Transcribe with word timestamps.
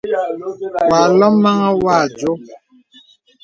Wà 0.91 0.97
àlôm 1.07 1.35
màŋhàŋ 1.43 1.73
wà 1.83 1.93
ādio. 2.03 2.31